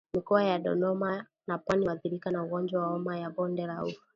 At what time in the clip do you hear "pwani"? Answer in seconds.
1.57-1.85